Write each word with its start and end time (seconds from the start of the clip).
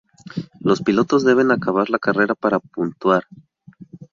Los 0.61 0.81
pilotos 0.81 1.23
deben 1.23 1.51
acabar 1.51 1.91
la 1.91 1.99
carrera 1.99 2.33
para 2.33 2.57
puntuar. 2.57 3.25